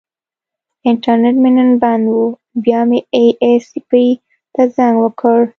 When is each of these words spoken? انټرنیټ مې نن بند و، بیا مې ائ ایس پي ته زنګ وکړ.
انټرنیټ 0.89 1.35
مې 1.43 1.49
نن 1.57 1.71
بند 1.81 2.05
و، 2.15 2.21
بیا 2.63 2.79
مې 2.89 2.99
ائ 3.15 3.27
ایس 3.43 3.65
پي 3.89 4.07
ته 4.53 4.61
زنګ 4.75 4.95
وکړ. 5.01 5.39